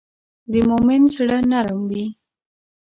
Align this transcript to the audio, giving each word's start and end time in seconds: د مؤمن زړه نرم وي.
د 0.51 0.53
مؤمن 0.69 1.01
زړه 1.15 1.37
نرم 1.51 1.79
وي. 1.91 2.05